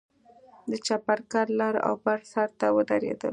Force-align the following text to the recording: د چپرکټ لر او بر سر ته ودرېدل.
د 0.71 0.73
چپرکټ 0.85 1.47
لر 1.59 1.75
او 1.87 1.93
بر 2.05 2.19
سر 2.31 2.49
ته 2.59 2.67
ودرېدل. 2.75 3.29